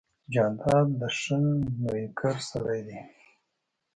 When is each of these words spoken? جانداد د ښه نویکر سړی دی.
جانداد 0.33 0.87
د 0.99 1.01
ښه 1.19 1.37
نویکر 1.81 2.35
سړی 2.49 2.79
دی. 2.87 2.99